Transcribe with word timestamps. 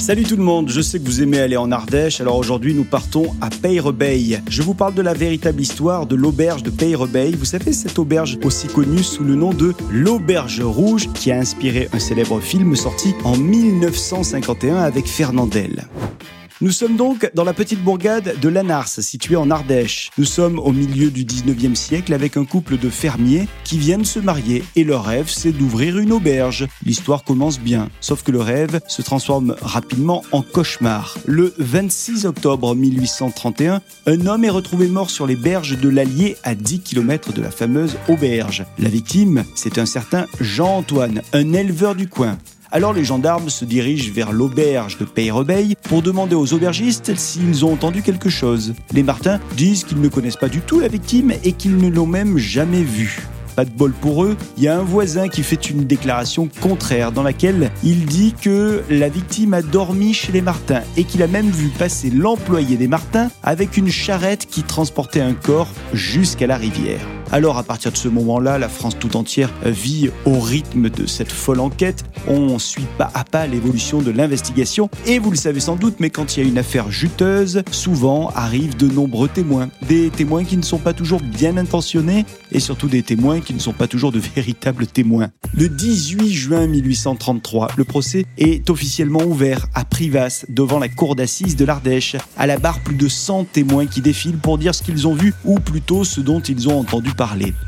Salut 0.00 0.22
tout 0.22 0.36
le 0.36 0.42
monde, 0.42 0.70
je 0.70 0.80
sais 0.80 0.98
que 1.00 1.04
vous 1.04 1.22
aimez 1.22 1.40
aller 1.40 1.56
en 1.56 1.72
Ardèche, 1.72 2.20
alors 2.20 2.36
aujourd'hui 2.36 2.72
nous 2.72 2.84
partons 2.84 3.34
à 3.40 3.50
Peyrebeil. 3.50 4.40
Je 4.48 4.62
vous 4.62 4.72
parle 4.72 4.94
de 4.94 5.02
la 5.02 5.12
véritable 5.12 5.60
histoire 5.60 6.06
de 6.06 6.14
l'auberge 6.14 6.62
de 6.62 6.70
Peyrebeil. 6.70 7.34
Vous 7.34 7.44
savez, 7.44 7.72
cette 7.72 7.98
auberge 7.98 8.38
aussi 8.44 8.68
connue 8.68 9.02
sous 9.02 9.24
le 9.24 9.34
nom 9.34 9.52
de 9.52 9.74
l'Auberge 9.90 10.62
Rouge 10.62 11.08
qui 11.12 11.30
a 11.30 11.38
inspiré 11.38 11.88
un 11.92 11.98
célèbre 11.98 12.40
film 12.40 12.74
sorti 12.76 13.12
en 13.24 13.36
1951 13.36 14.76
avec 14.76 15.06
Fernandel. 15.06 15.88
Nous 16.60 16.72
sommes 16.72 16.96
donc 16.96 17.30
dans 17.34 17.44
la 17.44 17.52
petite 17.52 17.84
bourgade 17.84 18.34
de 18.40 18.48
Lanars, 18.48 18.88
située 18.88 19.36
en 19.36 19.48
Ardèche. 19.48 20.10
Nous 20.18 20.24
sommes 20.24 20.58
au 20.58 20.72
milieu 20.72 21.08
du 21.12 21.24
19e 21.24 21.76
siècle 21.76 22.12
avec 22.12 22.36
un 22.36 22.44
couple 22.44 22.78
de 22.78 22.90
fermiers 22.90 23.46
qui 23.62 23.78
viennent 23.78 24.04
se 24.04 24.18
marier 24.18 24.64
et 24.74 24.82
leur 24.82 25.04
rêve 25.04 25.28
c'est 25.28 25.52
d'ouvrir 25.52 25.98
une 25.98 26.10
auberge. 26.10 26.66
L'histoire 26.84 27.22
commence 27.22 27.60
bien, 27.60 27.88
sauf 28.00 28.24
que 28.24 28.32
le 28.32 28.40
rêve 28.40 28.80
se 28.88 29.02
transforme 29.02 29.54
rapidement 29.62 30.24
en 30.32 30.42
cauchemar. 30.42 31.16
Le 31.26 31.54
26 31.58 32.26
octobre 32.26 32.74
1831, 32.74 33.80
un 34.06 34.26
homme 34.26 34.44
est 34.44 34.50
retrouvé 34.50 34.88
mort 34.88 35.10
sur 35.10 35.28
les 35.28 35.36
berges 35.36 35.78
de 35.78 35.88
l'Allier 35.88 36.36
à 36.42 36.56
10 36.56 36.80
km 36.80 37.32
de 37.32 37.40
la 37.40 37.52
fameuse 37.52 37.96
auberge. 38.08 38.64
La 38.80 38.88
victime, 38.88 39.44
c'est 39.54 39.78
un 39.78 39.86
certain 39.86 40.26
Jean-Antoine, 40.40 41.22
un 41.32 41.52
éleveur 41.52 41.94
du 41.94 42.08
coin. 42.08 42.36
Alors 42.70 42.92
les 42.92 43.04
gendarmes 43.04 43.48
se 43.48 43.64
dirigent 43.64 44.12
vers 44.12 44.30
l'auberge 44.30 44.98
de 44.98 45.06
Peyrebeil 45.06 45.74
pour 45.84 46.02
demander 46.02 46.34
aux 46.34 46.52
aubergistes 46.52 47.16
s'ils 47.16 47.64
ont 47.64 47.72
entendu 47.72 48.02
quelque 48.02 48.28
chose. 48.28 48.74
Les 48.92 49.02
Martins 49.02 49.40
disent 49.56 49.84
qu'ils 49.84 50.02
ne 50.02 50.08
connaissent 50.08 50.36
pas 50.36 50.50
du 50.50 50.60
tout 50.60 50.78
la 50.80 50.88
victime 50.88 51.32
et 51.44 51.52
qu'ils 51.52 51.78
ne 51.78 51.88
l'ont 51.88 52.06
même 52.06 52.36
jamais 52.36 52.82
vue. 52.82 53.20
Pas 53.56 53.64
de 53.64 53.70
bol 53.70 53.92
pour 53.92 54.22
eux, 54.22 54.36
il 54.56 54.62
y 54.62 54.68
a 54.68 54.78
un 54.78 54.82
voisin 54.82 55.28
qui 55.28 55.42
fait 55.42 55.70
une 55.70 55.84
déclaration 55.84 56.48
contraire 56.60 57.10
dans 57.10 57.22
laquelle 57.24 57.72
il 57.82 58.04
dit 58.04 58.34
que 58.40 58.84
la 58.90 59.08
victime 59.08 59.54
a 59.54 59.62
dormi 59.62 60.12
chez 60.12 60.30
les 60.30 60.42
Martins 60.42 60.82
et 60.96 61.04
qu'il 61.04 61.22
a 61.22 61.26
même 61.26 61.50
vu 61.50 61.68
passer 61.70 62.10
l'employé 62.10 62.76
des 62.76 62.86
Martins 62.86 63.30
avec 63.42 63.78
une 63.78 63.90
charrette 63.90 64.46
qui 64.46 64.62
transportait 64.62 65.22
un 65.22 65.34
corps 65.34 65.72
jusqu'à 65.92 66.46
la 66.46 66.56
rivière. 66.56 67.00
Alors 67.30 67.58
à 67.58 67.62
partir 67.62 67.92
de 67.92 67.96
ce 67.96 68.08
moment-là, 68.08 68.58
la 68.58 68.70
France 68.70 68.98
tout 68.98 69.16
entière 69.16 69.52
vit 69.64 70.10
au 70.24 70.40
rythme 70.40 70.88
de 70.88 71.04
cette 71.04 71.30
folle 71.30 71.60
enquête. 71.60 72.04
On 72.26 72.58
suit 72.58 72.86
pas 72.96 73.10
à 73.12 73.24
pas 73.24 73.46
l'évolution 73.46 74.00
de 74.00 74.10
l'investigation 74.10 74.88
et 75.06 75.18
vous 75.18 75.30
le 75.30 75.36
savez 75.36 75.60
sans 75.60 75.76
doute, 75.76 75.96
mais 76.00 76.08
quand 76.08 76.36
il 76.36 76.42
y 76.42 76.46
a 76.46 76.48
une 76.48 76.56
affaire 76.56 76.90
juteuse, 76.90 77.62
souvent 77.70 78.30
arrivent 78.34 78.76
de 78.78 78.88
nombreux 78.88 79.28
témoins. 79.28 79.68
Des 79.88 80.08
témoins 80.08 80.44
qui 80.44 80.56
ne 80.56 80.62
sont 80.62 80.78
pas 80.78 80.94
toujours 80.94 81.20
bien 81.20 81.58
intentionnés 81.58 82.24
et 82.50 82.60
surtout 82.60 82.88
des 82.88 83.02
témoins 83.02 83.40
qui 83.40 83.52
ne 83.52 83.58
sont 83.58 83.74
pas 83.74 83.88
toujours 83.88 84.10
de 84.10 84.18
véritables 84.34 84.86
témoins. 84.86 85.28
Le 85.52 85.68
18 85.68 86.32
juin 86.32 86.66
1833, 86.66 87.72
le 87.76 87.84
procès 87.84 88.24
est 88.38 88.70
officiellement 88.70 89.22
ouvert 89.22 89.66
à 89.74 89.84
Privas 89.84 90.46
devant 90.48 90.78
la 90.78 90.88
cour 90.88 91.14
d'assises 91.14 91.56
de 91.56 91.66
l'Ardèche. 91.66 92.16
À 92.38 92.46
la 92.46 92.58
barre, 92.58 92.80
plus 92.80 92.96
de 92.96 93.08
100 93.08 93.44
témoins 93.52 93.86
qui 93.86 94.00
défilent 94.00 94.38
pour 94.38 94.56
dire 94.56 94.74
ce 94.74 94.82
qu'ils 94.82 95.06
ont 95.06 95.14
vu 95.14 95.34
ou 95.44 95.60
plutôt 95.60 96.04
ce 96.04 96.20
dont 96.20 96.40
ils 96.40 96.68
ont 96.70 96.78
entendu 96.78 97.12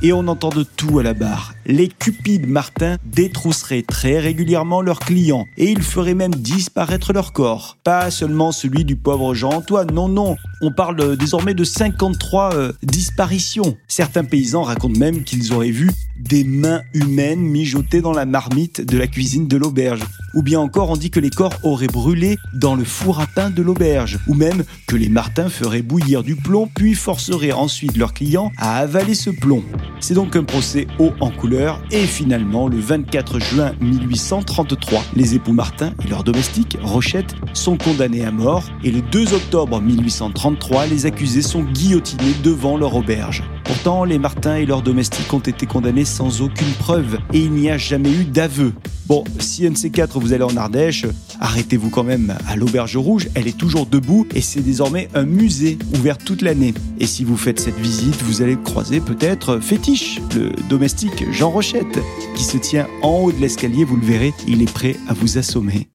Et 0.03 0.12
on 0.12 0.29
entend 0.29 0.51
de 0.51 0.62
tout 0.62 1.01
à 1.01 1.03
la 1.03 1.12
barre. 1.12 1.55
Les 1.67 1.89
cupides 1.89 2.48
Martin 2.48 2.98
détrousseraient 3.05 3.83
très 3.83 4.20
régulièrement 4.20 4.81
leurs 4.81 5.01
clients 5.01 5.45
et 5.56 5.70
ils 5.70 5.83
feraient 5.83 6.15
même 6.15 6.34
disparaître 6.34 7.12
leur 7.12 7.33
corps. 7.33 7.77
Pas 7.83 8.12
seulement 8.12 8.53
celui 8.53 8.84
du 8.84 8.95
pauvre 8.95 9.34
Jean-Antoine, 9.34 9.91
non, 9.93 10.09
non. 10.09 10.37
On 10.62 10.71
parle 10.73 11.17
désormais 11.17 11.55
de 11.55 11.65
53 11.65 12.55
euh, 12.55 12.73
disparitions. 12.84 13.77
Certains 13.89 14.25
paysans 14.25 14.62
racontent 14.62 14.98
même 14.98 15.25
qu'ils 15.25 15.53
auraient 15.53 15.71
vu 15.71 15.91
des 16.21 16.45
mains 16.45 16.83
humaines 16.95 17.41
mijotées 17.41 18.03
dans 18.03 18.12
la 18.12 18.27
marmite 18.27 18.81
de 18.81 18.98
la 18.98 19.09
cuisine 19.09 19.48
de 19.48 19.56
l'auberge. 19.56 20.03
Ou 20.34 20.42
bien 20.42 20.61
encore, 20.61 20.91
on 20.91 20.97
dit 20.97 21.11
que 21.11 21.20
les 21.20 21.31
corps 21.31 21.55
auraient 21.62 21.86
brûlé 21.86 22.39
dans 22.55 22.75
le 22.75 22.84
four 22.84 23.20
à 23.20 23.27
pain 23.27 23.50
de 23.50 23.62
l'auberge. 23.62 24.19
Ou 24.28 24.34
même 24.34 24.64
que 24.87 24.97
les 24.97 25.09
Martins 25.09 25.48
feraient 25.48 25.83
bouillir 25.83 26.22
du 26.22 26.37
plomb 26.37 26.69
puis 26.75 26.95
forceraient 26.95 27.53
ensuite 27.53 27.97
leurs 27.97 28.14
clients 28.14 28.53
à 28.56 28.78
avaler 28.78 29.14
ce 29.14 29.31
plomb. 29.31 29.64
C'est 30.00 30.15
donc 30.15 30.37
un 30.37 30.44
procès 30.44 30.87
haut 30.99 31.12
en 31.21 31.31
couleur 31.31 31.82
et 31.91 32.06
finalement, 32.06 32.69
le 32.69 32.78
24 32.78 33.38
juin 33.41 33.72
1833, 33.81 35.03
les 35.15 35.34
époux 35.34 35.53
Martin 35.53 35.93
et 36.05 36.09
leurs 36.09 36.25
domestiques, 36.25 36.78
Rochette, 36.82 37.34
sont 37.53 37.76
condamnés 37.76 38.25
à 38.25 38.31
mort 38.31 38.65
et 38.84 38.91
le 38.91 39.03
2 39.03 39.34
octobre 39.34 39.81
1833, 39.81 40.87
les 40.87 41.06
accusés 41.06 41.43
sont 41.43 41.62
guillotinés 41.62 42.34
devant 42.43 42.76
leur 42.76 42.94
auberge. 42.94 43.43
Pourtant, 43.65 44.05
les 44.05 44.19
Martins 44.19 44.56
et 44.56 44.66
leurs 44.66 44.82
domestiques 44.82 45.32
ont 45.32 45.38
été 45.38 45.66
condamnés 45.66 46.05
sans 46.05 46.43
aucune 46.43 46.72
preuve 46.78 47.19
et 47.32 47.41
il 47.41 47.53
n'y 47.53 47.71
a 47.71 47.78
jamais 47.78 48.10
eu 48.10 48.25
d'aveu. 48.25 48.72
Bon, 49.10 49.25
si 49.41 49.66
un 49.66 49.72
de 49.72 49.76
ces 49.76 49.91
quatre 49.91 50.21
vous 50.21 50.34
allez 50.34 50.44
en 50.44 50.56
Ardèche, 50.56 51.04
arrêtez-vous 51.41 51.91
quand 51.91 52.04
même 52.04 52.32
à 52.47 52.54
l'Auberge 52.54 52.97
Rouge, 52.97 53.28
elle 53.34 53.48
est 53.48 53.59
toujours 53.59 53.87
debout 53.87 54.25
et 54.37 54.41
c'est 54.41 54.60
désormais 54.60 55.09
un 55.15 55.25
musée 55.25 55.78
ouvert 55.97 56.16
toute 56.16 56.43
l'année. 56.43 56.75
Et 57.00 57.09
si 57.09 57.25
vous 57.25 57.37
faites 57.37 57.59
cette 57.59 57.81
visite, 57.81 58.22
vous 58.22 58.41
allez 58.41 58.56
croiser 58.56 59.00
peut-être 59.00 59.59
Fétiche, 59.59 60.20
le 60.37 60.53
domestique 60.69 61.25
Jean 61.32 61.50
Rochette, 61.50 61.99
qui 62.37 62.44
se 62.44 62.56
tient 62.56 62.87
en 63.03 63.16
haut 63.19 63.32
de 63.32 63.41
l'escalier, 63.41 63.82
vous 63.82 63.97
le 63.97 64.06
verrez, 64.06 64.32
il 64.47 64.62
est 64.62 64.72
prêt 64.72 64.94
à 65.09 65.12
vous 65.12 65.38
assommer. 65.38 65.88